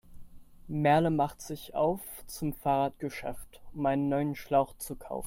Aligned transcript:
Merle 0.67 1.11
macht 1.11 1.41
sich 1.43 1.75
auf 1.75 2.01
zum 2.25 2.53
Fahrradgeschäft, 2.53 3.61
um 3.75 3.85
einen 3.85 4.09
neuen 4.09 4.33
Schlauch 4.35 4.75
zu 4.79 4.95
kaufen. 4.95 5.19